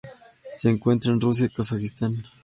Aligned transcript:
Se 0.51 0.67
encuentra 0.67 1.11
en 1.11 1.21
Rusia 1.21 1.45
y 1.45 1.49
Kazajistán. 1.51 2.15